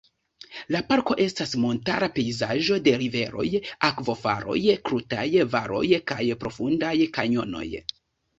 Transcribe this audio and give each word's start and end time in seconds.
La 0.75 0.79
parko 0.85 1.15
estas 1.25 1.51
montara 1.63 2.07
pejzaĝo 2.15 2.77
de 2.87 2.93
riveroj, 3.01 3.45
akvofaloj, 3.89 4.57
krutaj 4.89 5.27
valoj 5.53 5.85
kaj 6.15 6.25
profundaj 6.47 6.97
kanjonoj. 7.21 7.69